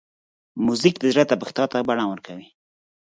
موزیک 0.65 0.95
د 0.99 1.05
زړه 1.13 1.23
تپښتا 1.29 1.63
ته 1.71 1.77
بڼه 1.87 2.05
ورکوي. 2.07 2.47